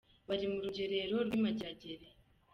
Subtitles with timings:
[0.27, 2.05] bari mu Rugerero rw’i Mageregere.